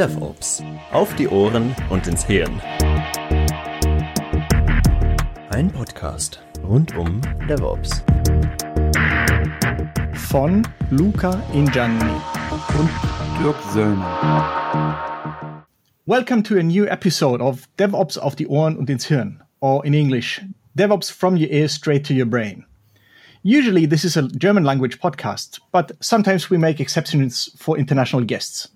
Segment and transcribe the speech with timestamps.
[0.00, 0.62] DevOps.
[0.92, 2.60] Auf die Ohren und ins Hirn.
[5.50, 8.02] Ein Podcast rund um DevOps.
[10.14, 12.14] Von Luca Ingianni
[12.78, 12.90] und
[13.42, 15.64] Dirk Söllner.
[16.06, 19.92] Welcome to a new episode of DevOps auf die Ohren und ins Hirn, or in
[19.92, 20.40] English,
[20.74, 22.64] DevOps from your ears straight to your brain.
[23.42, 28.68] Usually, this is a German language podcast, but sometimes we make exceptions for international guests.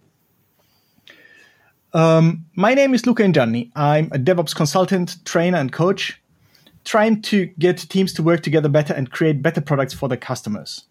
[1.92, 3.70] Um, my name is Luca Ingianni.
[3.76, 6.18] I'm a DevOps consultant, trainer, and coach,
[6.84, 10.84] trying to get teams to work together better and create better products for their customers.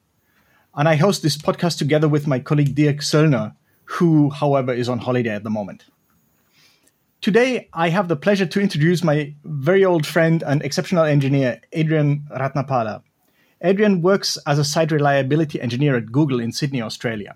[0.75, 4.99] And I host this podcast together with my colleague Dirk Söllner, who, however, is on
[4.99, 5.85] holiday at the moment.
[7.21, 12.27] Today, I have the pleasure to introduce my very old friend and exceptional engineer, Adrian
[12.31, 13.01] Ratnapala.
[13.63, 17.35] Adrian works as a site reliability engineer at Google in Sydney, Australia.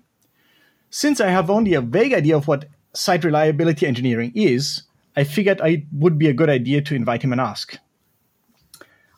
[0.90, 4.84] Since I have only a vague idea of what site reliability engineering is,
[5.16, 7.78] I figured it would be a good idea to invite him and ask.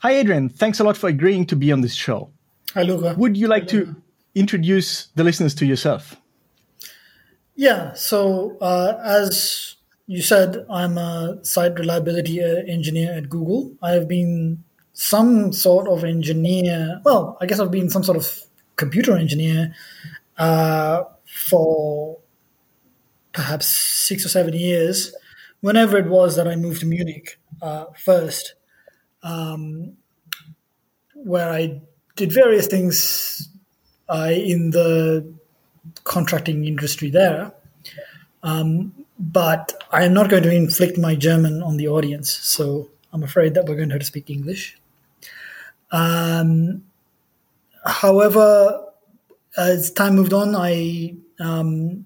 [0.02, 0.50] Hi, Adrian.
[0.50, 2.32] Thanks a lot for agreeing to be on this show.
[2.74, 3.16] Hi, Luca.
[3.18, 3.96] Would you like to
[4.36, 6.16] introduce the listeners to yourself?
[7.56, 7.94] Yeah.
[7.94, 9.76] So, uh, as
[10.08, 13.76] you said, I'm a site reliability uh, engineer at Google.
[13.82, 14.64] I have been
[15.00, 17.00] some sort of engineer.
[17.06, 18.42] Well, I guess I've been some sort of
[18.76, 19.74] computer engineer
[20.38, 22.18] uh, for
[23.32, 25.16] perhaps six or seven years.
[25.62, 28.56] Whenever it was that I moved to Munich uh, first,
[29.24, 29.94] um,
[31.14, 31.80] where I
[32.18, 33.48] did various things
[34.10, 35.34] uh, in the
[36.04, 37.54] contracting industry there.
[38.44, 43.24] Um, but I am not going to inflict my German on the audience, so I'm
[43.24, 44.76] afraid that we're going to have to speak English.
[45.92, 46.84] Um,
[47.86, 48.86] however,
[49.58, 52.06] as time moved on, I um,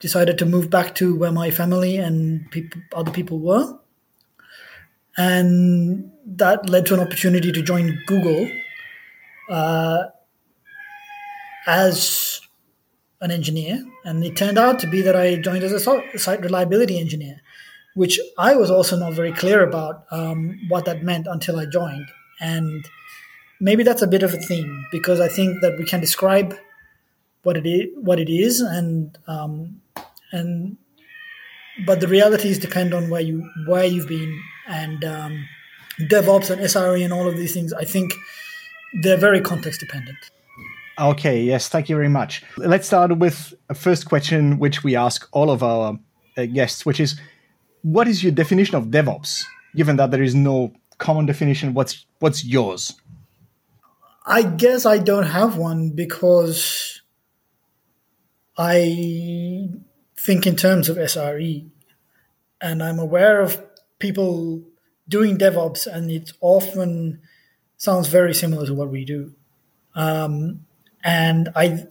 [0.00, 3.78] decided to move back to where my family and people, other people were.
[5.16, 8.50] And that led to an opportunity to join Google
[9.48, 10.04] uh,
[11.66, 12.40] as
[13.20, 13.84] an engineer.
[14.04, 17.40] And it turned out to be that I joined as a site reliability engineer,
[17.94, 22.08] which I was also not very clear about um, what that meant until I joined.
[22.40, 22.88] And
[23.60, 26.56] maybe that's a bit of a theme because I think that we can describe
[27.42, 29.80] what it is, what it is, and um,
[30.32, 30.76] and
[31.86, 35.48] but the realities depend on where you where you've been and um,
[36.00, 37.72] DevOps and SRE and all of these things.
[37.72, 38.14] I think
[39.02, 40.18] they're very context dependent.
[40.98, 42.42] Okay, yes, thank you very much.
[42.56, 45.98] Let's start with a first question, which we ask all of our
[46.36, 47.20] uh, guests, which is,
[47.82, 49.42] what is your definition of DevOps?
[49.74, 52.94] Given that there is no common definition, what's what's yours?
[54.26, 57.02] I guess I don't have one because
[58.56, 59.68] I
[60.16, 61.68] think in terms of SRE,
[62.60, 63.62] and I'm aware of
[63.98, 64.62] people
[65.08, 67.20] doing DevOps, and it often
[67.76, 69.34] sounds very similar to what we do.
[69.94, 70.64] Um,
[71.02, 71.86] and I,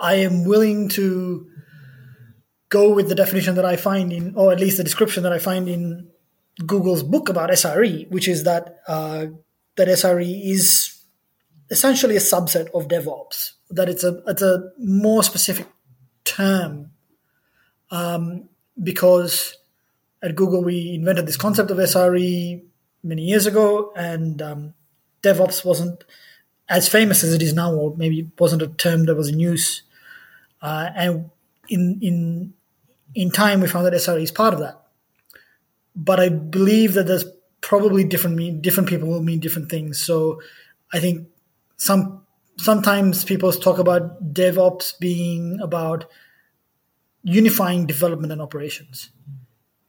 [0.00, 1.48] I am willing to
[2.68, 5.38] go with the definition that I find in, or at least the description that I
[5.38, 6.08] find in
[6.66, 9.26] Google's book about SRE, which is that uh,
[9.76, 11.00] that SRE is
[11.70, 13.52] essentially a subset of DevOps.
[13.70, 15.66] That it's a it's a more specific
[16.24, 16.90] term
[17.90, 18.48] um,
[18.82, 19.56] because
[20.22, 22.62] at Google we invented this concept of SRE
[23.02, 24.74] many years ago, and um,
[25.22, 26.04] DevOps wasn't
[26.68, 29.38] as famous as it is now, or maybe it wasn't a term that was in
[29.38, 29.82] use.
[30.62, 31.30] Uh, and
[31.68, 32.54] in in
[33.14, 34.83] in time, we found that SRE is part of that.
[35.96, 37.24] But I believe that there's
[37.60, 39.98] probably different mean different people will mean different things.
[39.98, 40.40] So
[40.92, 41.28] I think
[41.76, 42.24] some
[42.56, 46.06] sometimes people talk about DevOps being about
[47.22, 49.10] unifying development and operations.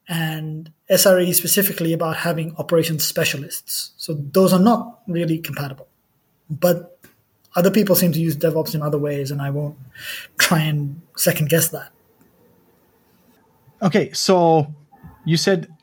[0.08, 3.92] And SRE specifically about having operations specialists.
[3.98, 5.88] So those are not really compatible.
[6.50, 7.00] But
[7.56, 9.78] other people seem to use DevOps in other ways, and I won't
[10.38, 11.92] try and second guess that.
[13.82, 14.74] Okay, so
[15.26, 15.75] you said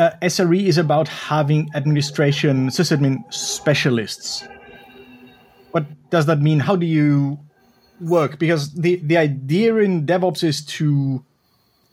[0.00, 4.48] uh, SRE is about having administration sysadmin specialists.
[5.72, 6.58] What does that mean?
[6.58, 7.38] How do you
[8.00, 8.38] work?
[8.38, 11.22] Because the, the idea in DevOps is to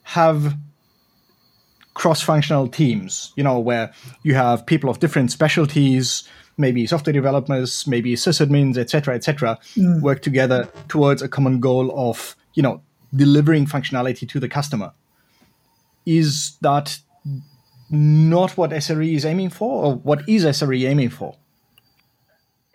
[0.03, 0.55] have
[1.95, 3.91] cross-functional teams, you know, where
[4.23, 6.23] you have people of different specialties,
[6.57, 10.01] maybe software developers, maybe sysadmins, etc., etc., mm.
[10.01, 12.81] work together towards a common goal of, you know,
[13.13, 14.93] delivering functionality to the customer.
[16.05, 16.99] Is that
[17.89, 21.35] not what SRE is aiming for, or what is SRE aiming for?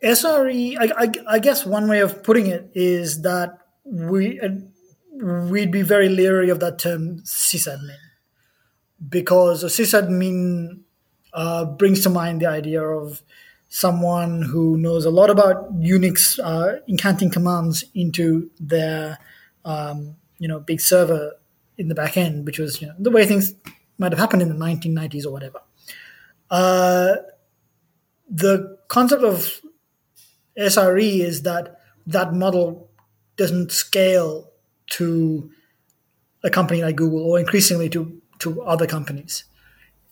[0.02, 4.48] SRE, I, I, I, guess one way of putting it is that we uh,
[5.48, 7.98] we'd be very leery of that term sysadmin
[9.08, 10.80] because a sysadmin
[11.32, 13.22] uh, brings to mind the idea of
[13.68, 19.18] someone who knows a lot about Unix uh, incanting commands into their
[19.64, 21.34] um, you know big server
[21.78, 23.54] in the back end, which was you know, the way things
[24.02, 25.60] might have happened in the 1990s or whatever.
[26.50, 27.14] Uh,
[28.28, 29.60] the concept of
[30.58, 32.90] SRE is that that model
[33.36, 34.50] doesn't scale
[34.90, 35.50] to
[36.44, 39.44] a company like Google or increasingly to, to other companies.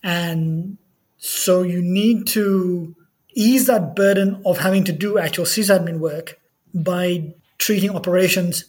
[0.03, 0.79] And
[1.19, 2.95] so you need to
[3.35, 6.39] ease that burden of having to do actual sysadmin work
[6.73, 8.65] by treating operations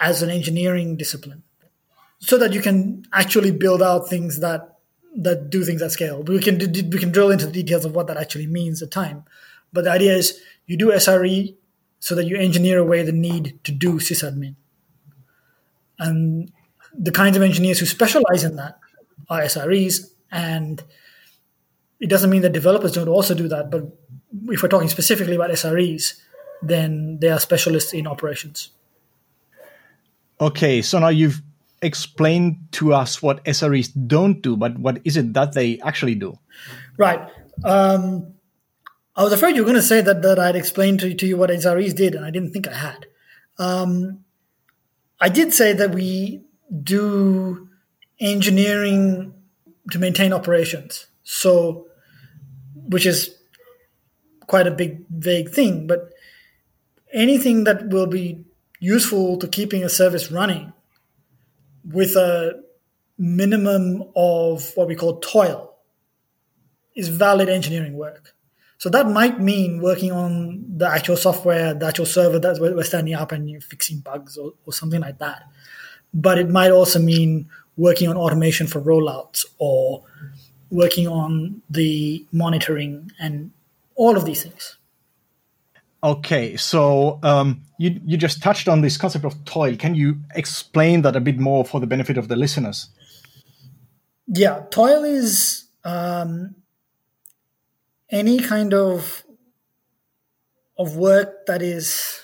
[0.00, 1.44] as an engineering discipline
[2.22, 4.78] so that you can actually build out things that
[5.16, 6.22] that do things at scale.
[6.22, 9.24] We can we can drill into the details of what that actually means at time,
[9.72, 11.54] but the idea is you do SRE
[11.98, 14.54] so that you engineer away the need to do sysadmin.
[15.98, 16.50] And
[16.94, 18.78] the kinds of engineers who specialize in that
[19.28, 20.82] are SREs, and
[22.00, 23.70] it doesn't mean that developers don't also do that.
[23.70, 23.84] But
[24.48, 26.14] if we're talking specifically about SREs,
[26.62, 28.70] then they are specialists in operations.
[30.40, 31.40] Okay, so now you've
[31.82, 36.38] explained to us what SREs don't do, but what is it that they actually do?
[36.96, 37.28] Right.
[37.64, 38.34] Um,
[39.14, 41.36] I was afraid you were going to say that, that I'd explained to, to you
[41.36, 43.06] what SREs did, and I didn't think I had.
[43.58, 44.24] Um,
[45.20, 46.42] I did say that we
[46.82, 47.68] do
[48.20, 49.34] engineering
[49.90, 51.06] to maintain operations.
[51.24, 51.86] So,
[52.74, 53.36] which is
[54.46, 56.12] quite a big, vague thing, but
[57.12, 58.44] anything that will be
[58.80, 60.72] useful to keeping a service running
[61.84, 62.62] with a
[63.18, 65.74] minimum of what we call toil
[66.94, 68.34] is valid engineering work.
[68.78, 73.14] So that might mean working on the actual software, the actual server that we're standing
[73.14, 75.44] up and fixing bugs or, or something like that.
[76.12, 80.02] But it might also mean working on automation for rollouts or
[80.70, 83.52] working on the monitoring and
[83.94, 84.78] all of these things.
[86.04, 89.76] Okay, so um, you you just touched on this concept of toil.
[89.76, 92.88] Can you explain that a bit more for the benefit of the listeners?
[94.26, 96.56] Yeah, toil is um,
[98.10, 99.24] any kind of
[100.78, 102.20] of work that is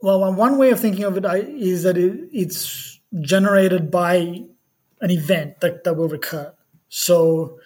[0.00, 4.42] well one way of thinking of it is that it, it's generated by
[5.00, 6.52] an event that, that will recur
[6.88, 7.58] so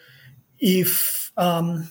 [0.58, 1.90] if um,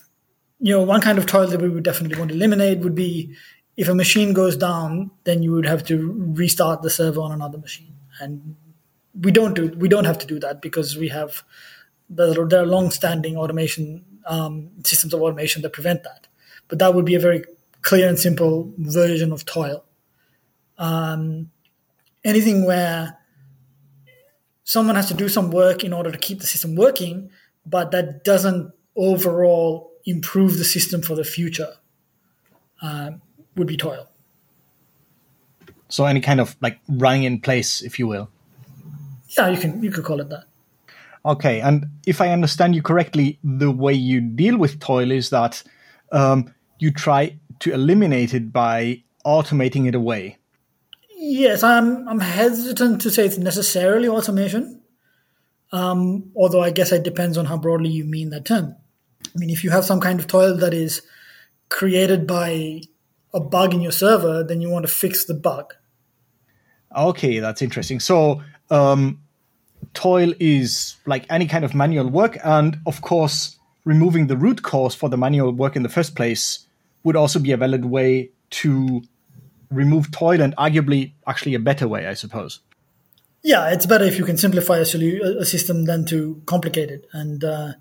[0.63, 3.35] you know one kind of toil that we would definitely want to eliminate would be
[3.83, 5.97] if a machine goes down then you would have to
[6.41, 8.55] restart the server on another machine and
[9.25, 11.43] we don't do we don't have to do that because we have
[12.09, 16.27] the, there are long-standing automation um, systems of automation that prevent that.
[16.67, 17.43] But that would be a very
[17.81, 19.83] clear and simple version of toil.
[20.77, 21.51] Um,
[22.23, 23.17] anything where
[24.63, 27.29] someone has to do some work in order to keep the system working,
[27.65, 31.73] but that doesn't overall improve the system for the future
[32.81, 33.11] uh,
[33.55, 34.07] would be toil.
[35.89, 38.29] So any kind of like running in place, if you will.
[39.37, 40.45] Yeah, you can you could call it that.
[41.25, 45.63] Okay, and if I understand you correctly, the way you deal with toil is that
[46.11, 50.37] um, you try to eliminate it by automating it away.
[51.15, 52.07] Yes, I'm.
[52.07, 54.81] I'm hesitant to say it's necessarily automation,
[55.71, 58.75] um, although I guess it depends on how broadly you mean that term.
[59.35, 61.01] I mean, if you have some kind of toil that is
[61.69, 62.81] created by
[63.33, 65.73] a bug in your server, then you want to fix the bug.
[66.95, 67.99] Okay, that's interesting.
[67.99, 69.19] So, um,
[69.93, 72.37] toil is like any kind of manual work.
[72.43, 76.65] And of course, removing the root cause for the manual work in the first place
[77.03, 79.01] would also be a valid way to
[79.71, 82.59] remove toil and arguably actually a better way, I suppose.
[83.43, 87.07] Yeah, it's better if you can simplify a, solu- a system than to complicate it.
[87.11, 87.73] And uh,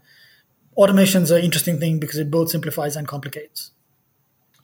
[0.77, 3.73] automation is an interesting thing because it both simplifies and complicates.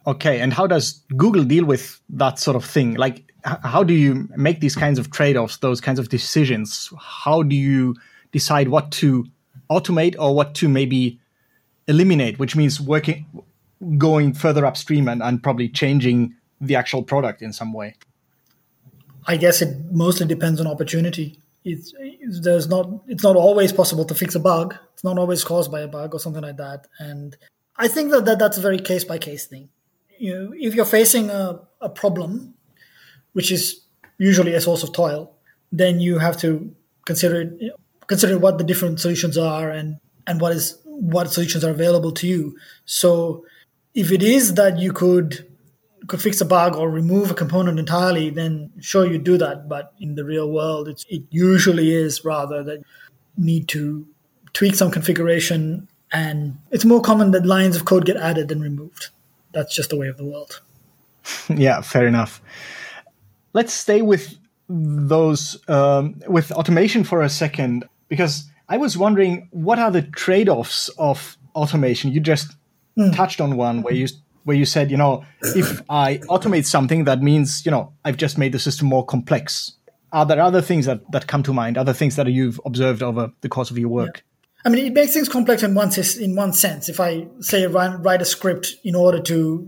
[0.06, 2.94] Okay, and how does Google deal with that sort of thing?
[2.94, 7.54] Like, how do you make these kinds of trade-offs those kinds of decisions how do
[7.54, 7.94] you
[8.32, 9.26] decide what to
[9.70, 11.18] automate or what to maybe
[11.86, 13.26] eliminate which means working
[13.96, 17.94] going further upstream and, and probably changing the actual product in some way
[19.26, 21.92] i guess it mostly depends on opportunity it's,
[22.40, 24.76] there's not it's not always possible to fix a bug.
[24.94, 26.86] It's not always caused by a bug or something like that.
[26.98, 27.36] And
[27.76, 29.68] i think that, that that's a very case by case thing.
[30.18, 32.54] You know if you're facing a, a problem
[33.32, 33.82] which is
[34.18, 35.36] usually a source of toil,
[35.70, 36.74] then you have to
[37.04, 37.72] consider it,
[38.06, 42.26] consider what the different solutions are and and what is what solutions are available to
[42.26, 42.56] you.
[42.84, 43.44] So
[43.94, 45.47] if it is that you could
[46.08, 49.68] could fix a bug or remove a component entirely, then sure you do that.
[49.68, 54.06] But in the real world, it's, it usually is rather that you need to
[54.54, 59.08] tweak some configuration, and it's more common that lines of code get added than removed.
[59.52, 60.60] That's just the way of the world.
[61.48, 62.40] yeah, fair enough.
[63.52, 64.36] Let's stay with
[64.68, 70.88] those um, with automation for a second because I was wondering what are the trade-offs
[70.98, 72.12] of automation?
[72.12, 72.54] You just
[72.96, 73.14] mm.
[73.14, 74.08] touched on one where you
[74.48, 78.38] where you said, you know, if I automate something, that means you know I've just
[78.38, 79.74] made the system more complex.
[80.10, 81.76] Are there other things that that come to mind?
[81.76, 84.14] Other things that you've observed over the course of your work?
[84.14, 84.22] Yeah.
[84.64, 86.88] I mean, it makes things complex in one in one sense.
[86.88, 89.66] If I say run, write a script in order to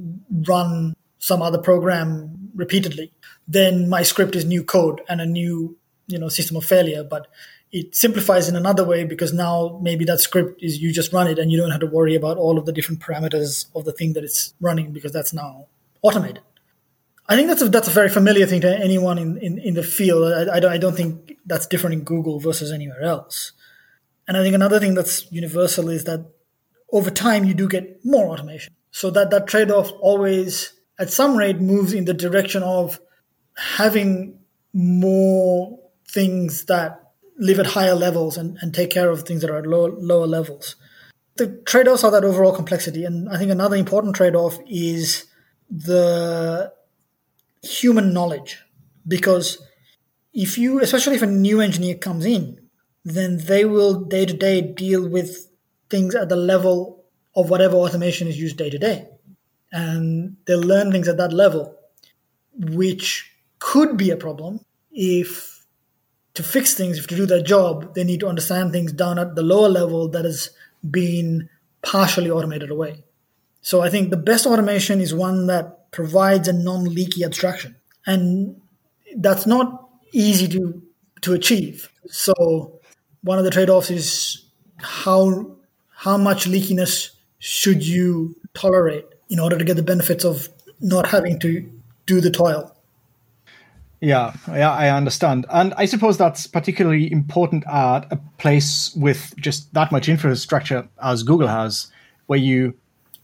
[0.48, 3.12] run some other program repeatedly,
[3.46, 7.04] then my script is new code and a new you know system of failure.
[7.04, 7.26] But
[7.72, 11.38] it simplifies in another way because now maybe that script is you just run it
[11.38, 14.12] and you don't have to worry about all of the different parameters of the thing
[14.14, 15.66] that it's running because that's now
[16.02, 16.40] automated.
[17.28, 19.84] I think that's a, that's a very familiar thing to anyone in, in, in the
[19.84, 20.32] field.
[20.32, 23.52] I, I, don't, I don't think that's different in Google versus anywhere else.
[24.26, 26.26] And I think another thing that's universal is that
[26.92, 28.74] over time you do get more automation.
[28.90, 32.98] So that, that trade off always, at some rate, moves in the direction of
[33.54, 34.40] having
[34.72, 37.09] more things that
[37.40, 40.26] live at higher levels and, and take care of things that are at lower, lower
[40.26, 40.76] levels.
[41.36, 43.04] The trade offs are that overall complexity.
[43.04, 45.24] And I think another important trade off is
[45.70, 46.72] the
[47.62, 48.58] human knowledge.
[49.08, 49.66] Because
[50.34, 52.60] if you, especially if a new engineer comes in,
[53.04, 55.48] then they will day to day deal with
[55.88, 57.04] things at the level
[57.34, 59.08] of whatever automation is used day to day.
[59.72, 61.74] And they'll learn things at that level,
[62.54, 65.49] which could be a problem if
[66.34, 69.34] to fix things, if to do their job, they need to understand things down at
[69.34, 70.50] the lower level that has
[70.88, 71.48] been
[71.82, 73.04] partially automated away.
[73.62, 77.76] So I think the best automation is one that provides a non-leaky abstraction.
[78.06, 78.60] And
[79.16, 80.82] that's not easy to
[81.22, 81.90] to achieve.
[82.06, 82.80] So
[83.22, 84.44] one of the trade-offs is
[84.78, 85.56] how
[85.90, 90.48] how much leakiness should you tolerate in order to get the benefits of
[90.80, 91.70] not having to
[92.06, 92.74] do the toil.
[94.00, 95.44] Yeah, yeah, I understand.
[95.50, 101.22] And I suppose that's particularly important at a place with just that much infrastructure as
[101.22, 101.88] Google has,
[102.26, 102.74] where you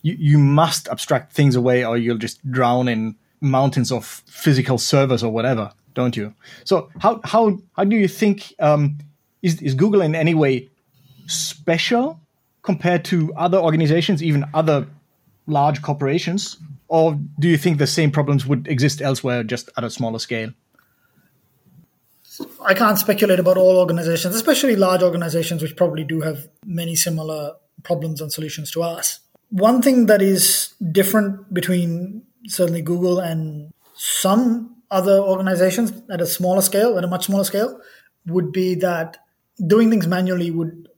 [0.02, 5.22] you, you must abstract things away or you'll just drown in mountains of physical servers
[5.22, 6.34] or whatever, don't you?
[6.64, 8.98] So how how how do you think um,
[9.42, 10.68] is is Google in any way
[11.26, 12.20] special
[12.62, 14.86] compared to other organizations, even other
[15.46, 16.58] large corporations?
[16.88, 20.52] Or do you think the same problems would exist elsewhere, just at a smaller scale?
[22.60, 27.52] I can't speculate about all organizations, especially large organizations, which probably do have many similar
[27.82, 29.20] problems and solutions to us.
[29.50, 36.62] One thing that is different between certainly Google and some other organizations at a smaller
[36.62, 37.80] scale, at a much smaller scale,
[38.26, 39.18] would be that
[39.66, 40.88] doing things manually would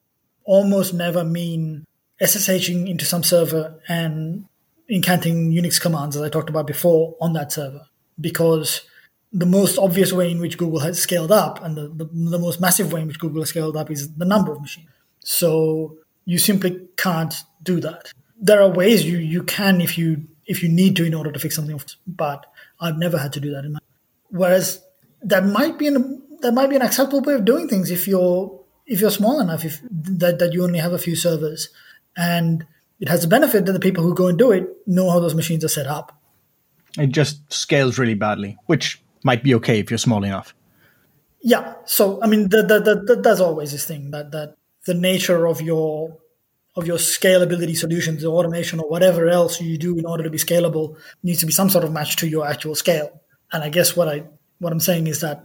[0.45, 1.87] almost never mean
[2.21, 4.47] SSHing into some server and
[4.91, 7.87] incanting Unix commands, as I talked about before, on that server.
[8.21, 8.83] Because
[9.33, 12.61] the most obvious way in which Google has scaled up and the, the, the, most
[12.61, 14.89] massive way in which Google has scaled up is the number of machines.
[15.21, 18.13] So you simply can't do that.
[18.41, 21.39] There are ways you, you can if you if you need to in order to
[21.39, 22.47] fix something, but
[22.81, 23.81] I've never had to do that in my
[24.31, 24.83] whereas
[25.23, 28.59] that might be an that might be an acceptable way of doing things if you're
[28.87, 31.69] if you're small enough if that, that you only have a few servers
[32.17, 32.65] and
[33.01, 35.35] it has the benefit that the people who go and do it know how those
[35.35, 36.21] machines are set up.
[36.99, 40.55] It just scales really badly, which might be okay if you're small enough.
[41.53, 41.75] Yeah.
[41.85, 44.57] So I mean, the, the, the, there's always this thing that that
[44.87, 46.17] the nature of your
[46.79, 50.39] of your scalability solutions, the automation or whatever else you do in order to be
[50.39, 53.11] scalable needs to be some sort of match to your actual scale.
[53.53, 54.17] And I guess what I
[54.59, 55.39] what I'm saying is that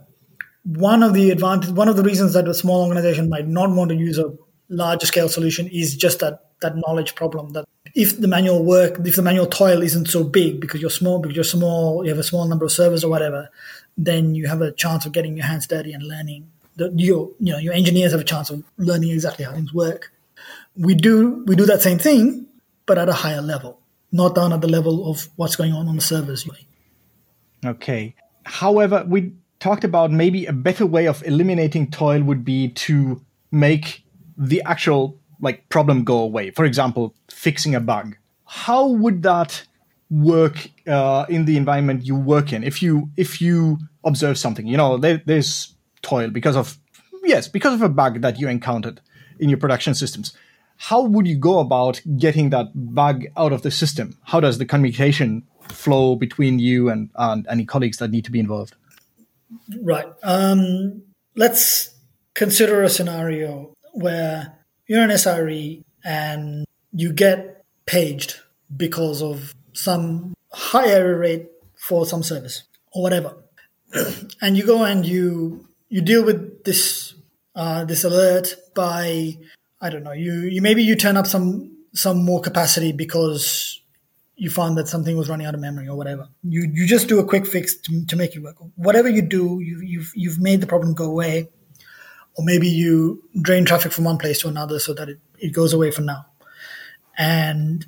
[0.64, 3.90] one of the advantage, one of the reasons that a small organization might not want
[3.90, 4.34] to use a
[4.70, 9.16] larger scale solution is just that that knowledge problem that if the manual work, if
[9.16, 12.24] the manual toil isn't so big because you're small, because you're small, you have a
[12.24, 13.50] small number of servers or whatever,
[13.98, 16.50] then you have a chance of getting your hands dirty and learning.
[16.76, 20.12] The, your, you know, your engineers have a chance of learning exactly how things work.
[20.76, 22.48] We do, we do that same thing,
[22.88, 23.80] but at a higher level,
[24.12, 26.50] not down at the level of what's going on on the servers.
[27.64, 28.16] Okay.
[28.46, 33.22] However, we talked about maybe a better way of eliminating toil would be to
[33.52, 34.04] make
[34.36, 36.52] the actual like problem go away.
[36.52, 38.16] For example, fixing a bug.
[38.46, 39.64] How would that
[40.10, 42.64] work uh, in the environment you work in?
[42.64, 46.78] If you if you observe something, you know, there, there's toil because of
[47.24, 49.02] yes, because of a bug that you encountered
[49.40, 50.34] in your production systems.
[50.78, 54.18] how would you go about getting that bug out of the system?
[54.24, 58.40] How does the communication flow between you and, and any colleagues that need to be
[58.40, 58.76] involved?
[59.82, 60.08] Right.
[60.24, 61.04] Um,
[61.36, 61.94] let's
[62.34, 68.40] consider a scenario where you're an SRE and you get paged
[68.76, 72.64] because of some high error rate for some service
[72.94, 73.36] or whatever.
[74.42, 77.14] and you go and you you deal with this
[77.56, 79.38] uh, this alert by
[79.82, 83.80] I don't know you you maybe you turn up some some more capacity because
[84.36, 86.28] you found that something was running out of memory or whatever.
[86.44, 88.58] You you just do a quick fix to, to make it work.
[88.76, 91.50] Whatever you do, you, you've you've made the problem go away,
[92.36, 95.74] or maybe you drain traffic from one place to another so that it, it goes
[95.74, 96.26] away for now,
[97.18, 97.86] and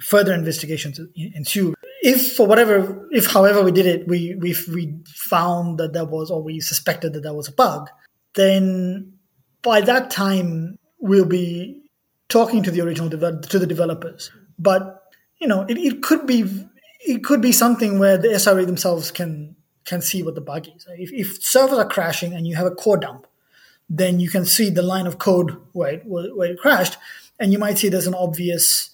[0.00, 1.74] further investigations ensue.
[2.02, 6.30] If for whatever, if however we did it, we we we found that there was
[6.30, 7.88] or we suspected that there was a bug,
[8.34, 9.14] then
[9.62, 11.82] by that time we'll be
[12.28, 15.02] talking to the original to the developers, but
[15.38, 16.44] you know, it, it could be
[17.00, 20.86] it could be something where the SRE themselves can can see what the bug is.
[20.98, 23.26] If, if servers are crashing and you have a core dump,
[23.88, 26.96] then you can see the line of code where it, where it crashed,
[27.38, 28.90] and you might see there's an obvious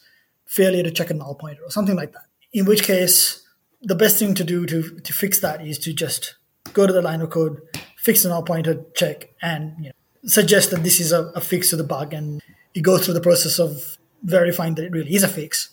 [0.47, 2.27] failure to check a null pointer or something like that.
[2.53, 3.43] In which case,
[3.83, 6.37] the best thing to do to, to fix that is to just
[6.73, 7.61] go to the line of code,
[7.97, 9.93] fix the null pointer, check, and you know,
[10.25, 12.43] suggest that this is a, a fix to the bug, and
[12.75, 15.73] you go through the process of verifying that it really is a fix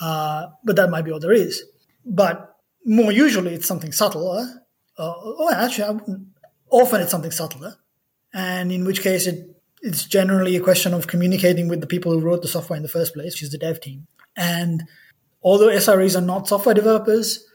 [0.00, 1.64] uh, but that might be all there is.
[2.04, 4.64] But more usually, it's something subtler.
[4.98, 6.00] Uh, oh, actually,
[6.70, 7.76] often it's something subtler,
[8.32, 9.46] and in which case it
[9.82, 12.88] it's generally a question of communicating with the people who wrote the software in the
[12.88, 14.06] first place, which is the dev team.
[14.36, 14.84] And
[15.42, 17.46] although SREs are not software developers,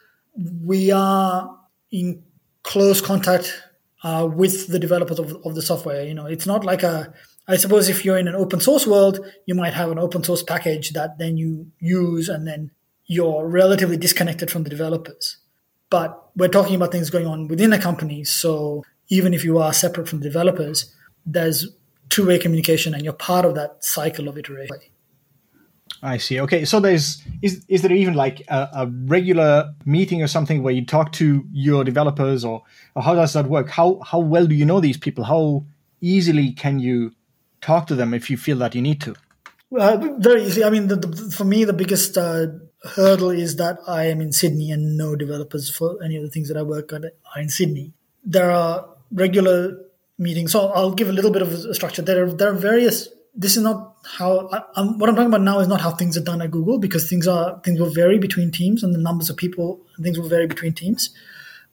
[0.63, 1.55] we are
[1.91, 2.23] in
[2.63, 3.61] close contact
[4.03, 6.03] uh, with the developers of, of the software.
[6.03, 7.13] You know, it's not like a
[7.47, 10.41] I suppose if you're in an open source world, you might have an open source
[10.41, 12.71] package that then you use and then
[13.05, 15.37] you're relatively disconnected from the developers.
[15.91, 18.23] But we're talking about things going on within a company.
[18.23, 20.93] So even if you are separate from the developers,
[21.25, 21.67] there's
[22.09, 24.77] two way communication and you're part of that cycle of iteration.
[26.01, 26.39] I see.
[26.41, 30.73] Okay, so there's is is there even like a, a, regular meeting or something where
[30.73, 32.63] you talk to your developers, or,
[32.95, 33.69] or how does that work?
[33.69, 35.23] How how well do you know these people?
[35.23, 35.65] How
[36.01, 37.13] easily can you
[37.61, 39.15] talk to them if you feel that you need to?
[39.77, 40.63] Uh, very easy.
[40.63, 42.47] I mean, the, the, for me, the biggest uh,
[42.95, 46.47] hurdle is that I am in Sydney and no developers for any of the things
[46.49, 47.93] that I work on are in Sydney.
[48.23, 49.79] There are regular
[50.17, 50.51] meetings.
[50.51, 52.01] So I'll give a little bit of a structure.
[52.01, 53.09] There are, there are various.
[53.33, 56.15] This is not how I, I'm, what I'm talking about now is not how things
[56.17, 59.29] are done at Google because things are things will vary between teams and the numbers
[59.29, 61.09] of people things will vary between teams.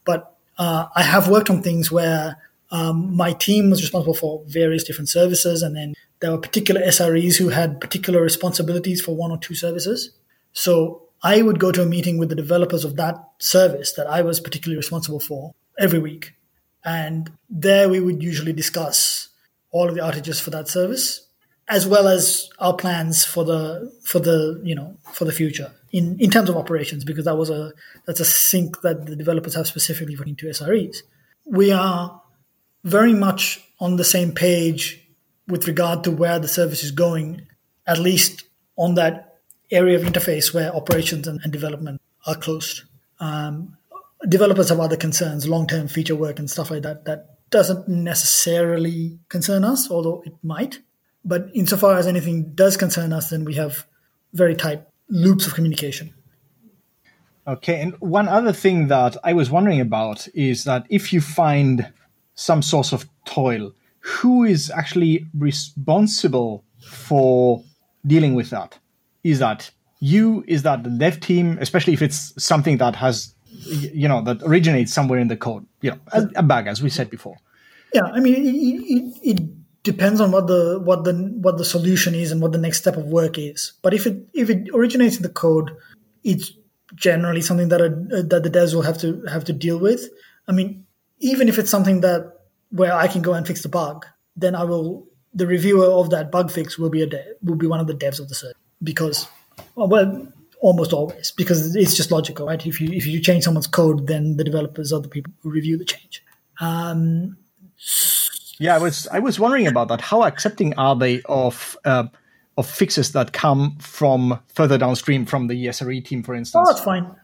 [0.05, 2.38] But uh, I have worked on things where
[2.70, 7.37] um, my team was responsible for various different services, and then there were particular SREs
[7.37, 10.11] who had particular responsibilities for one or two services.
[10.52, 14.22] So I would go to a meeting with the developers of that service that I
[14.22, 16.33] was particularly responsible for every week.
[16.84, 19.28] And there we would usually discuss
[19.70, 21.26] all of the outages for that service,
[21.68, 26.18] as well as our plans for the for the you know for the future in,
[26.18, 27.72] in terms of operations, because that was a
[28.06, 30.98] that's a sync that the developers have specifically for into SREs.
[31.44, 32.20] We are
[32.84, 35.00] very much on the same page
[35.48, 37.42] with regard to where the service is going,
[37.86, 38.44] at least
[38.76, 39.40] on that
[39.70, 42.82] area of interface where operations and, and development are closed.
[43.20, 43.76] Um,
[44.28, 49.18] developers have other concerns, long term feature work and stuff like that, that doesn't necessarily
[49.28, 50.80] concern us, although it might.
[51.24, 53.87] But insofar as anything does concern us, then we have
[54.32, 56.14] very tight loops of communication.
[57.46, 61.92] Okay, and one other thing that I was wondering about is that if you find
[62.35, 63.72] some source of toil.
[64.00, 67.62] Who is actually responsible for
[68.06, 68.78] dealing with that?
[69.22, 70.44] Is that you?
[70.48, 71.58] Is that the dev team?
[71.61, 75.66] Especially if it's something that has, you know, that originates somewhere in the code.
[75.80, 77.36] You know, a, a bug, as we said before.
[77.92, 82.14] Yeah, I mean, it, it, it depends on what the what the what the solution
[82.14, 83.72] is and what the next step of work is.
[83.82, 85.76] But if it if it originates in the code,
[86.24, 86.52] it's
[86.94, 87.88] generally something that a,
[88.22, 90.08] that the devs will have to have to deal with.
[90.48, 90.86] I mean,
[91.18, 92.32] even if it's something that
[92.70, 96.30] where I can go and fix the bug, then I will the reviewer of that
[96.30, 98.56] bug fix will be a de- will be one of the devs of the service
[98.82, 99.26] because
[99.58, 100.28] uh, well
[100.62, 102.64] almost always because it's just logical right?
[102.66, 105.77] If you if you change someone's code then the developers are the people who review
[105.77, 106.25] the change.
[106.61, 107.37] Um,
[108.61, 110.01] yeah i was i was wondering about that.
[110.01, 112.05] How accepting are they of uh,
[112.57, 116.64] of fixes that come from further downstream from the SRE team for instance?
[116.66, 117.14] Oh that's fine.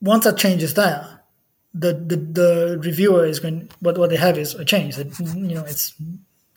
[0.00, 1.14] Once that change is there
[1.74, 5.54] the, the, the reviewer is going what what they have is a change that you
[5.54, 5.94] know it's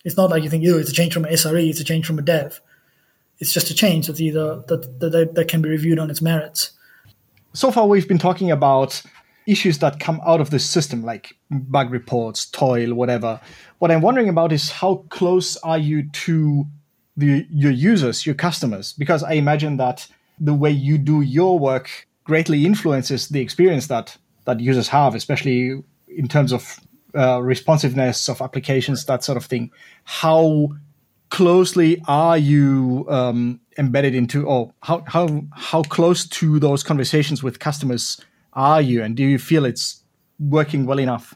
[0.05, 2.05] it's not like you think oh it's a change from an SRE it's a change
[2.05, 2.61] from a dev
[3.39, 6.71] it's just a change that's either that, that that can be reviewed on its merits.
[7.53, 9.01] So far, we've been talking about
[9.47, 13.39] issues that come out of the system, like bug reports, toil, whatever.
[13.79, 16.65] What I'm wondering about is how close are you to
[17.15, 18.93] the your users, your customers?
[18.93, 20.07] Because I imagine that
[20.39, 25.81] the way you do your work greatly influences the experience that that users have, especially
[26.07, 26.79] in terms of
[27.15, 29.71] uh, responsiveness of applications, that sort of thing.
[30.03, 30.69] How
[31.29, 37.59] closely are you um, embedded into, or how how how close to those conversations with
[37.59, 38.19] customers
[38.53, 40.03] are you, and do you feel it's
[40.39, 41.35] working well enough?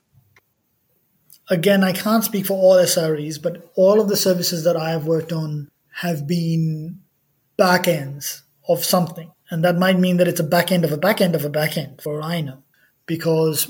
[1.49, 5.05] Again, I can't speak for all SREs, but all of the services that I have
[5.05, 7.01] worked on have been
[7.59, 9.31] backends of something.
[9.49, 12.21] And that might mean that it's a backend of a backend of a backend, for
[12.21, 12.63] I know,
[13.05, 13.69] because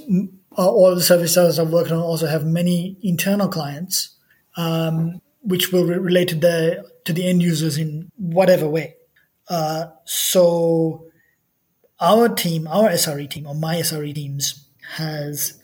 [0.58, 4.16] uh, all the services I've worked on also have many internal clients,
[4.58, 8.96] um, which will re- relate to the to the end users in whatever way.
[9.50, 11.06] Uh, so
[12.00, 15.60] our team, our SRE team, or my SRE teams, has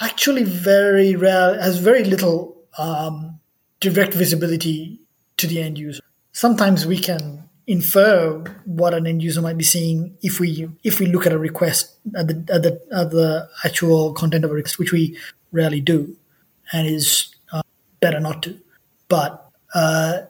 [0.00, 3.40] actually very rare has very little um,
[3.80, 5.00] direct visibility
[5.36, 6.02] to the end user.
[6.32, 11.06] Sometimes we can infer what an end user might be seeing if we if we
[11.06, 14.78] look at a request at the at the, at the actual content of a request,
[14.78, 15.16] which we
[15.52, 16.16] rarely do,
[16.72, 17.62] and is uh,
[18.00, 18.58] better not to.
[19.10, 20.22] But uh,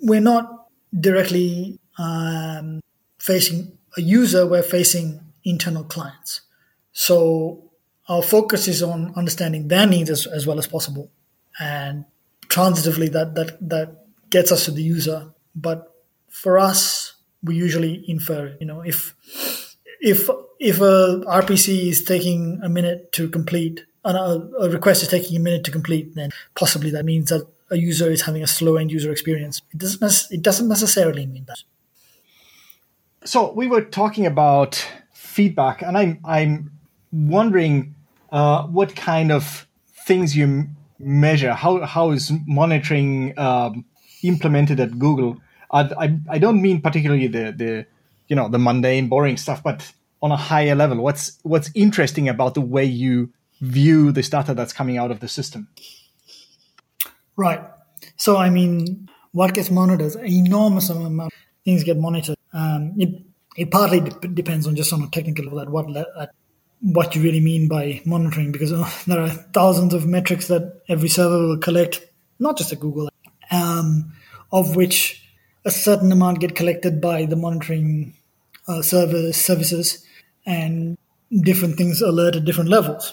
[0.00, 0.66] we're not
[0.98, 2.80] directly um,
[3.18, 6.40] facing a user; we're facing internal clients.
[6.92, 7.70] So
[8.08, 11.10] our focus is on understanding their needs as, as well as possible,
[11.60, 12.06] and
[12.48, 15.28] transitively that that that gets us to the user.
[15.54, 15.92] But
[16.30, 19.14] for us, we usually infer, you know, if
[20.00, 25.36] if if a RPC is taking a minute to complete, a, a request is taking
[25.36, 28.76] a minute to complete, then possibly that means that a user is having a slow
[28.76, 29.62] end user experience.
[29.72, 31.62] It doesn't it doesn't necessarily mean that.
[33.24, 36.70] So we were talking about feedback, and I'm I'm
[37.12, 37.94] wondering
[38.30, 39.66] uh, what kind of
[40.06, 41.52] things you measure.
[41.52, 43.84] How how is monitoring um,
[44.22, 45.40] implemented at Google?
[45.70, 47.86] I, I, don't mean particularly the, the,
[48.28, 52.54] you know, the mundane, boring stuff, but on a higher level, what's, what's interesting about
[52.54, 55.68] the way you view this data that's coming out of the system?
[57.36, 57.60] Right.
[58.16, 62.36] So, I mean, what gets monitored, an enormous amount of things get monitored.
[62.52, 63.22] Um, it,
[63.56, 66.28] it partly de- depends on just on a technical level what le-
[66.80, 71.08] what you really mean by monitoring, because uh, there are thousands of metrics that every
[71.08, 72.00] server will collect,
[72.38, 73.08] not just at Google,
[73.50, 74.12] um,
[74.52, 75.22] of which
[75.64, 78.14] a certain amount get collected by the monitoring
[78.68, 80.04] uh, service services,
[80.44, 80.96] and
[81.42, 83.12] different things alert at different levels.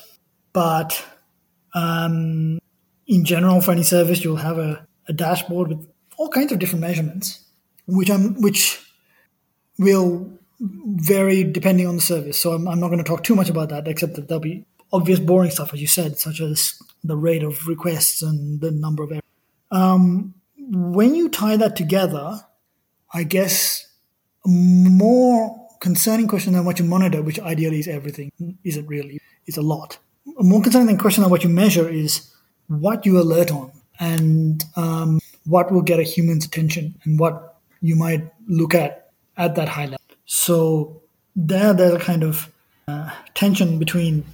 [0.52, 1.04] But
[1.74, 2.60] um,
[3.08, 5.88] in general, for any service, you'll have a, a dashboard with
[6.18, 7.44] all kinds of different measurements,
[7.86, 8.80] which I'm, which
[9.78, 12.40] will vary depending on the service.
[12.40, 14.66] So I'm, I'm not going to talk too much about that, except that there'll be
[14.92, 19.04] obvious boring stuff, as you said, such as the rate of requests and the number
[19.04, 19.24] of errors.
[19.72, 22.40] Um, when you tie that together,
[23.14, 23.88] I guess
[24.46, 28.32] a more concerning question than what you monitor, which ideally is everything,
[28.64, 29.98] isn't really, is a lot.
[30.40, 32.33] A more concerning question than what you measure is
[32.68, 37.96] what you alert on and um, what will get a human's attention and what you
[37.96, 40.00] might look at at that high level.
[40.26, 41.02] So
[41.36, 42.52] there, there's a kind of
[42.88, 44.26] uh, tension between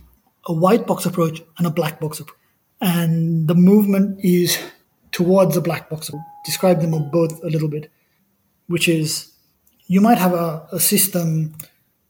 [0.46, 2.38] a white box approach and a black box approach.
[2.82, 4.58] And the movement is
[5.12, 6.10] towards the black box.
[6.46, 7.92] Describe them both a little bit,
[8.68, 9.32] which is
[9.88, 11.56] you might have a, a system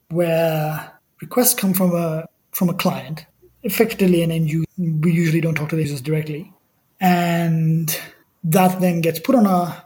[0.10, 3.26] where requests come from a from a client,
[3.64, 4.68] effectively an end user.
[4.78, 6.54] We usually don't talk to the users directly,
[7.00, 8.00] and
[8.44, 9.86] that then gets put on a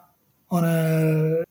[0.51, 1.43] on a,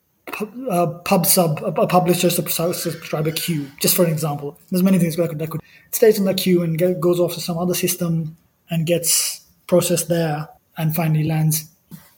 [0.71, 3.71] a pub sub a, a publisher subscriber queue.
[3.81, 6.63] Just for an example, there's many things that could, that could stays on the queue
[6.63, 8.37] and get, goes off to some other system
[8.71, 11.67] and gets processed there and finally lands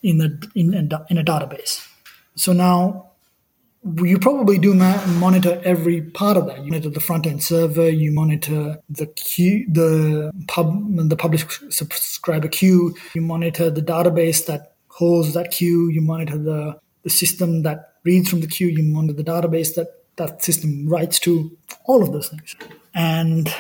[0.02, 1.86] in the in, in a database.
[2.36, 3.10] So now
[3.84, 6.64] you probably do monitor every part of that.
[6.64, 12.48] You monitor the front end server, you monitor the queue, the pub, the publish subscriber
[12.48, 17.94] queue, you monitor the database that holds that queue, you monitor the, the system that
[18.04, 22.12] reads from the queue, you monitor the database that that system writes to, all of
[22.12, 22.54] those things.
[22.94, 23.52] And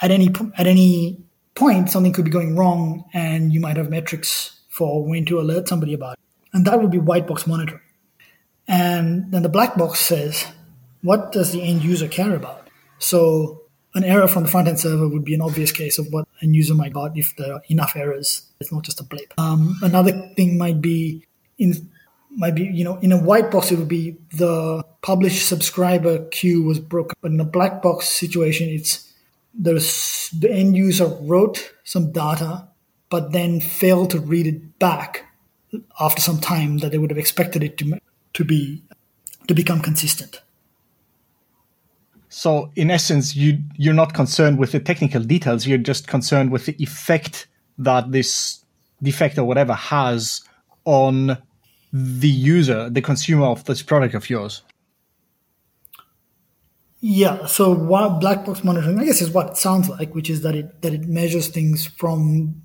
[0.00, 1.20] at any at any
[1.54, 5.68] point, something could be going wrong, and you might have metrics for when to alert
[5.68, 6.20] somebody about it.
[6.52, 7.80] And that would be white box monitoring.
[8.68, 10.46] And then the black box says,
[11.02, 12.68] what does the end user care about?
[12.98, 13.62] So
[13.94, 16.52] an error from the front end server would be an obvious case of what an
[16.52, 18.42] user might got if there are enough errors.
[18.60, 19.32] It's not just a blip.
[19.38, 21.24] Um, another thing might be
[21.58, 21.90] in
[22.36, 26.62] might be, you know, in a white box, it would be the publish subscriber queue
[26.62, 27.16] was broken.
[27.22, 29.10] But in a black box situation, it's
[29.54, 32.68] there's the end user wrote some data,
[33.08, 35.24] but then failed to read it back
[35.98, 37.86] after some time that they would have expected it to
[38.36, 38.82] to be
[39.48, 40.42] to become consistent.
[42.28, 45.66] So in essence, you you're not concerned with the technical details.
[45.66, 47.46] You're just concerned with the effect
[47.78, 48.62] that this
[49.02, 50.42] defect or whatever has
[50.84, 51.38] on
[51.92, 54.62] the user, the consumer of this product of yours.
[57.00, 57.46] Yeah.
[57.46, 60.54] So what black box monitoring, I guess, is what it sounds like, which is that
[60.54, 62.62] it that it measures things from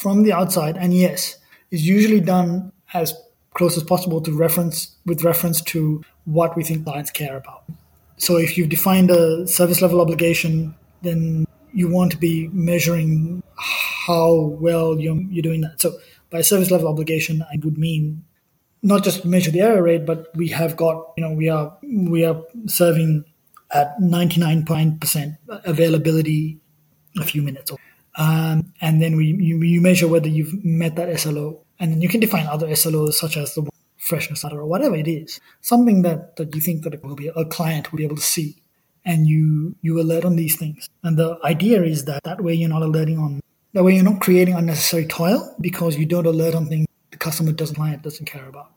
[0.00, 1.38] from the outside, and yes,
[1.70, 3.14] is usually done as
[3.54, 7.64] close as possible to reference with reference to what we think clients care about.
[8.16, 14.56] So if you've defined a service level obligation, then you want to be measuring how
[14.60, 15.80] well you're, you're doing that.
[15.80, 15.98] So
[16.30, 18.24] by service level obligation, I would mean
[18.82, 22.24] not just measure the error rate, but we have got, you know, we are we
[22.24, 23.24] are serving
[23.72, 26.58] at 99.9% availability
[27.18, 27.72] a few minutes.
[28.16, 31.61] Um, and then we you, you measure whether you've met that SLO.
[31.82, 33.68] And then you can define other SLOs such as the
[33.98, 35.40] freshness or whatever it is.
[35.60, 38.62] Something that, that you think that will be a client will be able to see.
[39.04, 40.88] And you you alert on these things.
[41.02, 43.40] And the idea is that that way you're not alerting on
[43.72, 47.50] that way you're not creating unnecessary toil because you don't alert on things the customer
[47.50, 48.70] doesn't client doesn't care about.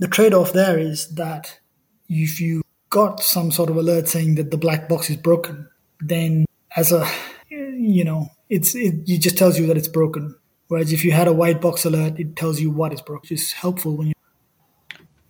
[0.00, 1.60] The trade-off there is that
[2.08, 5.68] if you got some sort of alert saying that the black box is broken,
[6.00, 6.44] then
[6.76, 7.08] as a
[7.48, 10.34] you know, it's it, it just tells you that it's broken.
[10.68, 13.32] Whereas if you had a white box alert, it tells you what is broken, which
[13.32, 14.12] is helpful when you.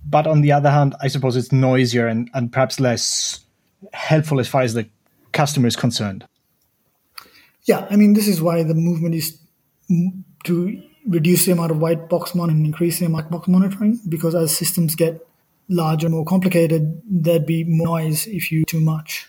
[0.08, 3.44] But on the other hand, I suppose it's noisier and, and perhaps less
[3.92, 4.88] helpful as far as the
[5.32, 6.26] customer is concerned.
[7.64, 9.38] Yeah, I mean, this is why the movement is
[10.44, 14.00] to reduce the amount of white box monitoring and increase the amount of box monitoring
[14.08, 15.26] because as systems get
[15.68, 19.28] larger, and more complicated, there'd be more noise if you too much.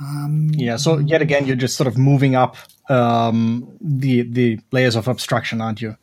[0.00, 0.76] Um, yeah.
[0.76, 2.56] So yet again, you're just sort of moving up
[2.88, 5.96] um, the the layers of abstraction, aren't you?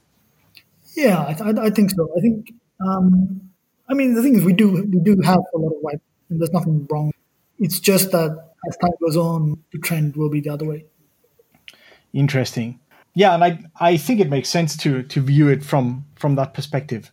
[0.96, 2.10] Yeah, I, I, I think so.
[2.18, 2.54] I think.
[2.86, 3.42] Um,
[3.88, 6.40] I mean, the thing is, we do we do have a lot of white, and
[6.40, 7.12] there's nothing wrong.
[7.60, 8.32] It's just that
[8.68, 10.86] as time goes on, the trend will be the other way.
[12.14, 12.80] Interesting.
[13.14, 16.54] Yeah, and I I think it makes sense to to view it from from that
[16.54, 17.12] perspective.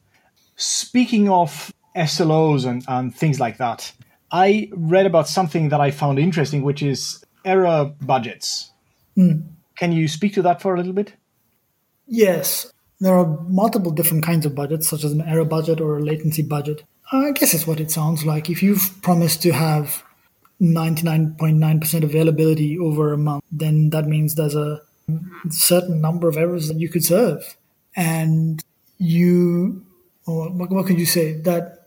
[0.57, 3.93] Speaking of SLOs and, and things like that,
[4.31, 8.71] I read about something that I found interesting, which is error budgets.
[9.17, 9.45] Mm.
[9.77, 11.15] Can you speak to that for a little bit?
[12.07, 12.73] Yes.
[13.01, 16.43] There are multiple different kinds of budgets, such as an error budget or a latency
[16.43, 16.85] budget.
[17.11, 18.49] I guess it's what it sounds like.
[18.49, 20.05] If you've promised to have
[20.61, 24.81] 99.9% availability over a month, then that means there's a
[25.51, 27.57] certain number of errors that you could serve.
[27.97, 28.63] And
[28.99, 29.85] you,
[30.25, 31.33] what, what could you say?
[31.33, 31.79] That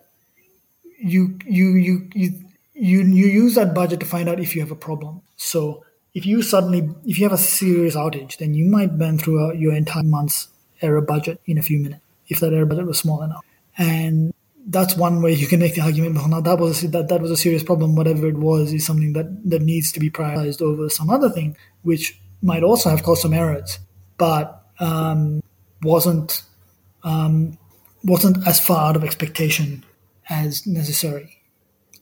[0.99, 2.33] you you you you
[2.73, 5.21] you you use that budget to find out if you have a problem.
[5.37, 5.84] So
[6.15, 9.75] if you suddenly if you have a serious outage, then you might burn through your
[9.75, 10.47] entire month's
[10.82, 13.45] error budget in a few minutes if that error budget was small enough.
[13.78, 14.34] And
[14.67, 16.15] that's one way you can make the argument.
[16.15, 17.95] Well, now that was that that was a serious problem.
[17.95, 21.56] Whatever it was is something that that needs to be prioritized over some other thing,
[21.84, 23.80] which might also have caused some errors,
[24.17, 25.43] but um,
[25.84, 26.43] wasn't
[27.04, 27.58] um,
[28.06, 29.84] wasn't as far out of expectation
[30.30, 31.34] as necessary.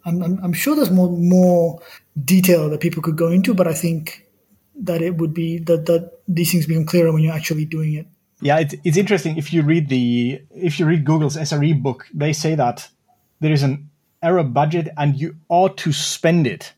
[0.05, 1.81] I'm, I'm, I'm, sure there's more more
[2.23, 4.27] detail that people could go into, but I think
[4.75, 8.07] that it would be that that these things become clearer when you're actually doing it.
[8.41, 9.37] Yeah, it's, it's interesting.
[9.37, 12.89] If you read the if you read Google's SRE book, they say that
[13.39, 13.89] there is an
[14.21, 16.73] error budget and you ought to spend it.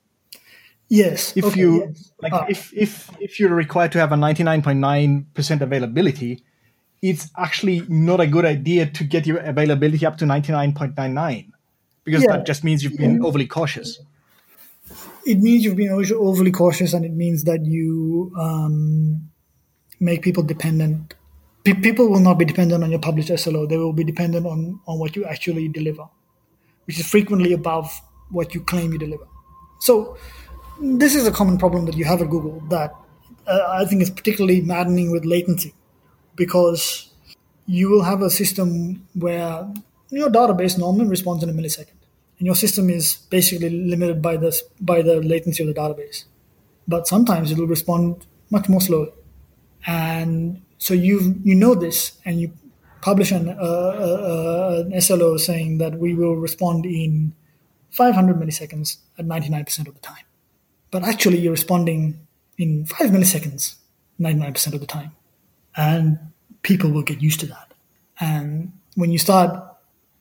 [0.88, 1.36] Yes.
[1.36, 2.12] If okay, you yes.
[2.22, 2.46] like, ah.
[2.48, 6.44] if if if you're required to have a 99.9% availability,
[7.02, 11.52] it's actually not a good idea to get your availability up to 99.99
[12.06, 12.38] because yeah.
[12.38, 13.28] that just means you've been yeah.
[13.28, 14.00] overly cautious.
[15.26, 19.30] It means you've been overly cautious, and it means that you um,
[20.00, 21.16] make people dependent.
[21.64, 24.80] P- people will not be dependent on your published SLO; they will be dependent on
[24.88, 26.06] on what you actually deliver,
[26.86, 27.92] which is frequently above
[28.30, 29.26] what you claim you deliver.
[29.80, 30.18] So,
[30.80, 32.94] this is a common problem that you have at Google that
[33.48, 35.74] uh, I think is particularly maddening with latency
[36.36, 37.10] because
[37.66, 39.68] you will have a system where
[40.12, 41.95] your database normally responds in a millisecond,
[42.38, 46.26] and your system is basically limited by the by the latency of the database.
[46.88, 49.12] But sometimes it will respond much more slowly,
[49.88, 52.52] and so you you know this, and you
[53.02, 57.34] publish an, uh, uh, an SLO saying that we will respond in
[57.92, 60.26] 500 milliseconds at 99% of the time.
[60.90, 62.26] But actually, you're responding
[62.58, 63.76] in five milliseconds
[64.20, 65.12] 99% of the time
[65.76, 66.18] and
[66.62, 67.74] people will get used to that.
[68.20, 69.62] And when you start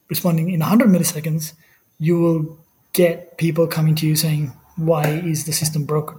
[0.09, 1.53] responding in 100 milliseconds,
[1.98, 2.59] you will
[2.92, 6.18] get people coming to you saying, "Why is the system broken?"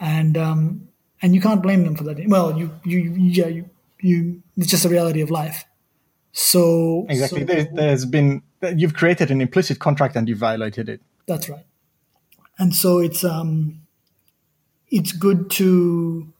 [0.00, 0.88] and um,
[1.22, 2.22] and you can't blame them for that.
[2.26, 5.64] Well, you you yeah you, you it's just a reality of life.
[6.32, 8.42] So exactly, so, there, there's been
[8.76, 11.00] you've created an implicit contract and you violated it.
[11.26, 11.64] That's right,
[12.58, 13.82] and so it's um
[14.90, 16.32] it's good to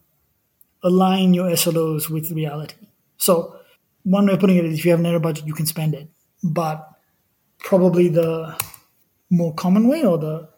[0.82, 2.74] align your SLOs with reality.
[3.16, 3.56] So
[4.02, 5.94] one way of putting it is if you have an error budget, you can spend
[5.94, 6.08] it.
[6.42, 6.91] But
[7.62, 8.56] probably the
[9.30, 10.48] more common way or the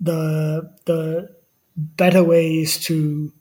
[0.00, 1.34] the the
[1.76, 3.32] better way is to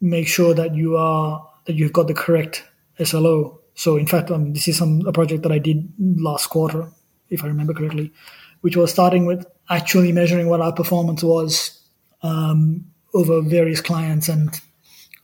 [0.00, 2.64] make sure that you are that you've got the correct
[3.02, 3.60] SLO.
[3.74, 6.90] So in fact, um, this is some a project that I did last quarter,
[7.28, 8.12] if I remember correctly,
[8.60, 11.82] which was starting with actually measuring what our performance was
[12.22, 14.60] um, over various clients and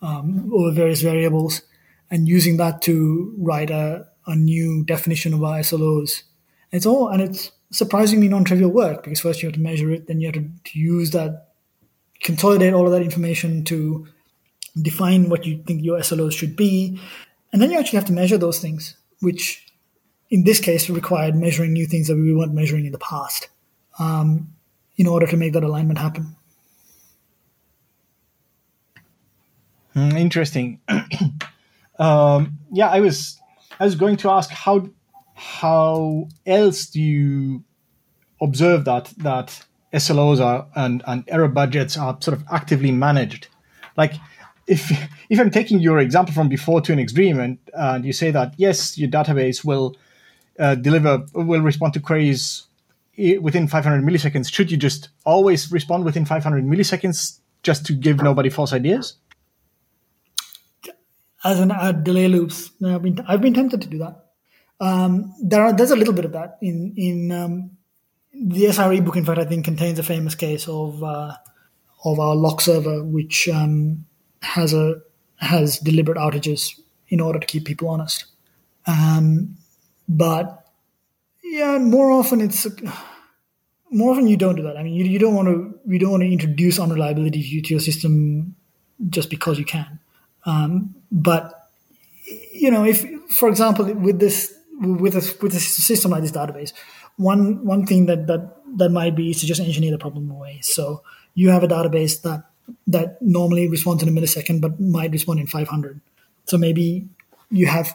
[0.02, 1.62] um, over various variables,
[2.10, 6.22] and using that to write a, a new definition of our SLOs.
[6.72, 10.20] It's all and it's surprisingly non-trivial work because first you have to measure it, then
[10.20, 11.48] you have to, use that,
[12.22, 14.06] consolidate all of that information to
[14.80, 16.98] define what you think your SLOs should be,
[17.52, 19.66] and then you actually have to measure those things, which
[20.30, 23.48] in this case required measuring new things that we weren't measuring in the past
[23.98, 24.48] um,
[24.96, 26.36] in order to make that alignment happen.
[29.92, 30.80] Hmm, interesting.
[31.98, 33.38] um, yeah, I was
[33.78, 34.88] I was going to ask how
[35.34, 37.64] how else do you
[38.40, 43.48] observe that that SLOs are and, and error budgets are sort of actively managed?
[43.96, 44.14] Like
[44.66, 44.90] if
[45.28, 48.54] if I'm taking your example from before to an extreme and, and you say that
[48.56, 49.96] yes, your database will
[50.58, 52.64] uh, deliver will respond to queries
[53.40, 58.48] within 500 milliseconds, should you just always respond within 500 milliseconds just to give nobody
[58.48, 59.16] false ideas?
[61.44, 62.70] as an add delay loops.
[62.84, 64.21] I've been I've been tempted to do that.
[64.82, 67.70] Um, there are there's a little bit of that in in um,
[68.34, 69.16] the SRE book.
[69.16, 71.34] In fact, I think contains a famous case of uh,
[72.04, 74.04] of our lock server, which um,
[74.42, 74.96] has a
[75.36, 78.24] has deliberate outages in order to keep people honest.
[78.88, 79.56] Um,
[80.08, 80.66] but
[81.44, 82.66] yeah, more often it's
[83.92, 84.76] more often you don't do that.
[84.76, 87.80] I mean, you, you don't want to you don't want to introduce unreliability to your
[87.80, 88.56] system
[89.08, 90.00] just because you can.
[90.44, 91.68] Um, but
[92.50, 96.72] you know, if for example, with this with a with a system like this database,
[97.16, 100.58] one one thing that that that might be is to just engineer the problem away.
[100.62, 101.02] So
[101.34, 102.44] you have a database that
[102.86, 106.00] that normally responds in a millisecond, but might respond in 500.
[106.46, 107.08] So maybe
[107.50, 107.94] you have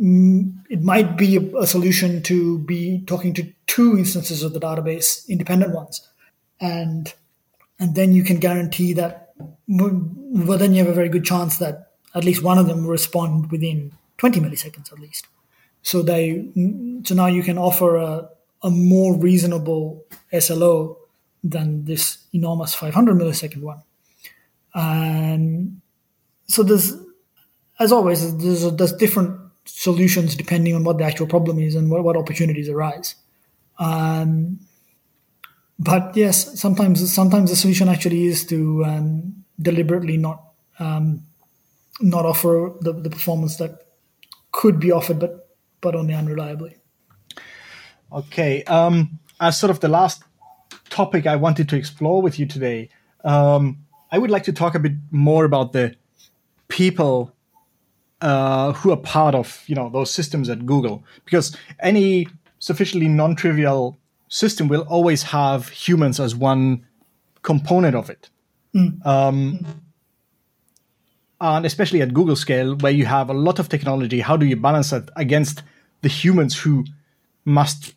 [0.00, 4.60] mm, it might be a, a, solution to be talking to two instances of the
[4.60, 6.06] database, independent ones,
[6.60, 7.12] and
[7.78, 9.32] and then you can guarantee that
[9.68, 12.90] well, then you have a very good chance that at least one of them will
[12.90, 15.26] respond within 20 milliseconds at least.
[15.82, 16.48] So they,
[17.04, 18.28] so now you can offer a,
[18.62, 20.04] a more reasonable
[20.38, 20.98] SLO
[21.42, 23.82] than this enormous 500 millisecond one.
[24.74, 25.80] And
[26.46, 26.92] so there's,
[27.78, 32.02] as always, there's, there's different solutions depending on what the actual problem is and what,
[32.02, 33.14] what opportunities arise.
[33.78, 34.60] Um,
[35.78, 40.42] but yes, sometimes sometimes the solution actually is to um, deliberately not
[40.80, 41.22] um,
[42.00, 43.86] not offer the, the performance that
[44.50, 45.47] could be offered, but
[45.80, 46.74] but only unreliably.
[48.12, 50.22] Okay, um, as sort of the last
[50.88, 52.88] topic I wanted to explore with you today,
[53.24, 53.78] um,
[54.10, 55.94] I would like to talk a bit more about the
[56.68, 57.34] people
[58.20, 63.98] uh, who are part of you know those systems at Google, because any sufficiently non-trivial
[64.28, 66.84] system will always have humans as one
[67.42, 68.30] component of it.
[68.74, 69.04] Mm.
[69.06, 69.82] Um,
[71.40, 74.56] and especially at Google scale, where you have a lot of technology, how do you
[74.56, 75.62] balance that against
[76.02, 76.84] the humans who
[77.44, 77.94] must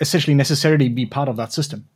[0.00, 1.88] essentially necessarily be part of that system?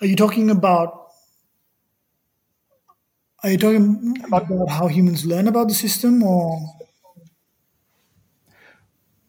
[0.00, 1.06] Are you talking about?
[3.42, 6.60] Are you talking about, about how humans learn about the system, or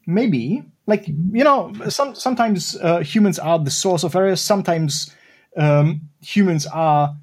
[0.06, 5.14] maybe like you know some sometimes uh, humans are the source of errors sometimes
[5.56, 7.16] um, humans are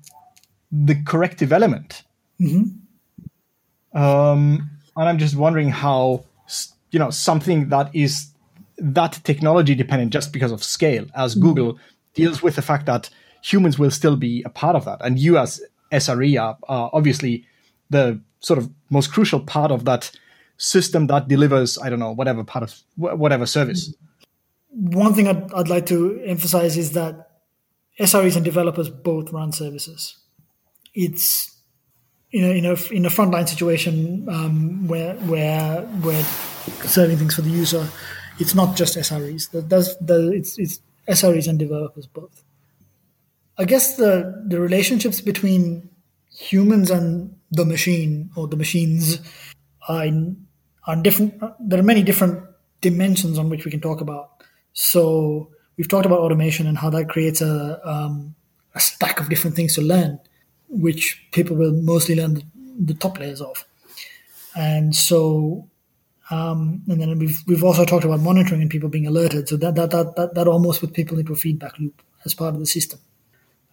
[0.71, 2.03] the corrective element.
[2.41, 3.99] Mm-hmm.
[3.99, 6.23] um, and i'm just wondering how
[6.91, 8.27] you know something that is
[8.77, 11.47] that technology dependent just because of scale as mm-hmm.
[11.47, 11.79] google
[12.13, 13.09] deals with the fact that
[13.47, 15.01] humans will still be a part of that.
[15.03, 15.61] And you as
[15.93, 17.47] sre are, are obviously
[17.91, 20.11] the sort of most crucial part of that
[20.59, 23.95] system that delivers i don't know whatever part of whatever service.
[24.71, 27.31] One thing I'd, I'd like to emphasize is that
[28.01, 30.19] sres and developers both run services
[30.97, 31.55] it's
[32.33, 36.25] in a, in a, in a frontline situation um, where where where
[36.85, 37.87] serving things for the user,
[38.41, 39.51] it's not just SREs.
[39.51, 42.43] That does the it's it's SREs and developers both.
[43.59, 45.89] I guess the the relationships between
[46.31, 49.21] humans and the machine or the machines
[49.89, 50.47] are in,
[50.87, 51.41] are different.
[51.61, 52.43] There are many different
[52.81, 54.43] dimensions on which we can talk about.
[54.73, 58.35] So we've talked about automation and how that creates a um,
[58.75, 60.21] a stack of different things to learn,
[60.69, 62.43] which people will mostly learn
[62.79, 63.65] the, top layers of.
[64.55, 65.69] And so
[66.31, 69.49] um, and then we've we've also talked about monitoring and people being alerted.
[69.49, 72.55] So that that that that, that almost put people into a feedback loop as part
[72.55, 72.99] of the system.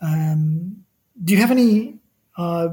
[0.02, 0.86] Um,
[1.24, 1.98] do you have any?
[2.38, 2.70] Uh,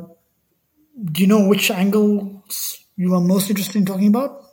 [1.03, 4.45] do you know which angles you are most interested in talking about?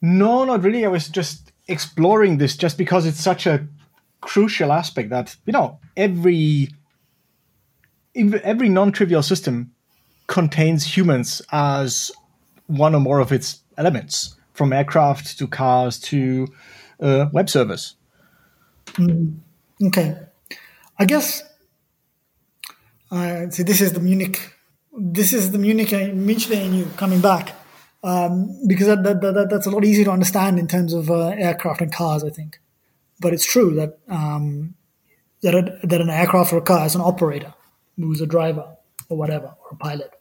[0.00, 0.84] No, not really.
[0.84, 3.68] I was just exploring this just because it's such a
[4.20, 6.68] crucial aspect that you know every
[8.14, 9.72] every non-trivial system
[10.26, 12.10] contains humans as
[12.66, 16.48] one or more of its elements, from aircraft to cars to
[17.00, 17.96] uh, web servers.
[18.92, 19.38] Mm,
[19.86, 20.16] okay,
[20.98, 21.42] I guess.
[23.10, 24.54] Uh, see, this is the Munich.
[24.96, 27.54] This is the Munich uh, Michelin you coming back
[28.02, 31.28] um, because that, that, that, that's a lot easier to understand in terms of uh,
[31.28, 32.24] aircraft and cars.
[32.24, 32.58] I think,
[33.20, 34.74] but it's true that um,
[35.42, 37.54] that a, that an aircraft or a car has an operator
[37.96, 38.76] who's a driver
[39.08, 40.12] or whatever or a pilot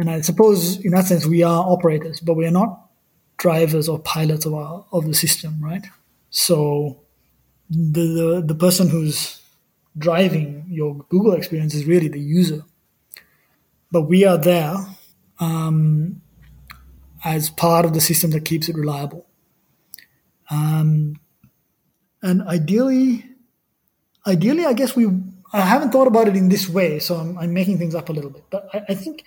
[0.00, 2.88] and I suppose in that sense we are operators, but we are not
[3.36, 5.86] drivers or pilots of our, of the system, right?
[6.30, 7.02] So
[7.68, 9.42] the, the the person who's
[9.98, 12.64] driving your Google experience is really the user,
[13.92, 14.74] but we are there
[15.38, 16.22] um,
[17.22, 19.26] as part of the system that keeps it reliable.
[20.48, 21.20] Um,
[22.22, 23.26] and ideally,
[24.26, 25.06] ideally, I guess we.
[25.52, 28.12] I haven't thought about it in this way, so I'm, I'm making things up a
[28.12, 28.44] little bit.
[28.50, 29.24] But I, I think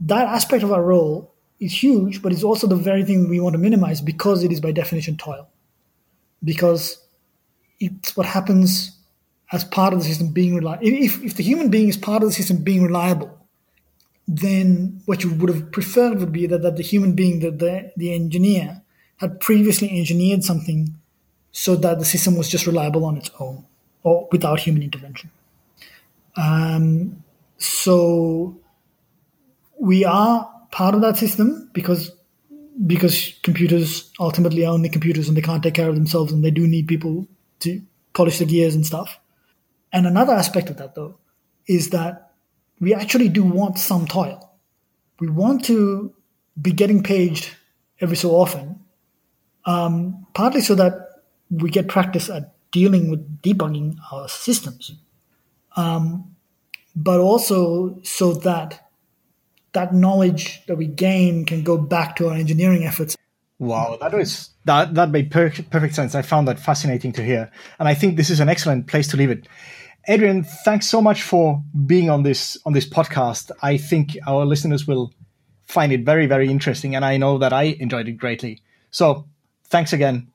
[0.00, 3.54] that aspect of our role is huge, but it's also the very thing we want
[3.54, 5.48] to minimize because it is by definition toil.
[6.42, 7.02] Because
[7.80, 8.98] it's what happens
[9.52, 10.86] as part of the system being reliable.
[10.86, 13.38] If, if the human being is part of the system being reliable,
[14.26, 17.92] then what you would have preferred would be that, that the human being, the, the,
[17.96, 18.82] the engineer,
[19.18, 20.94] had previously engineered something
[21.52, 23.64] so that the system was just reliable on its own
[24.02, 25.30] or without human intervention.
[26.36, 27.22] Um,
[27.58, 28.60] so
[29.78, 32.10] we are part of that system because
[32.86, 36.50] because computers ultimately own the computers and they can't take care of themselves and they
[36.50, 37.28] do need people
[37.60, 37.80] to
[38.14, 39.20] polish the gears and stuff.
[39.92, 41.16] And another aspect of that though
[41.68, 42.32] is that
[42.80, 44.50] we actually do want some toil.
[45.20, 46.12] We want to
[46.60, 47.54] be getting paged
[48.00, 48.80] every so often,
[49.64, 54.92] um, partly so that we get practice at dealing with debugging our systems,
[55.76, 56.34] um,
[56.94, 58.80] but also so that
[59.72, 63.16] that knowledge that we gain can go back to our engineering efforts.
[63.58, 66.14] Wow, that is that that made per- perfect sense.
[66.14, 69.16] I found that fascinating to hear, and I think this is an excellent place to
[69.16, 69.48] leave it.
[70.06, 73.50] Adrian, thanks so much for being on this on this podcast.
[73.62, 75.12] I think our listeners will
[75.66, 78.62] find it very very interesting, and I know that I enjoyed it greatly.
[78.90, 79.26] So,
[79.68, 80.33] thanks again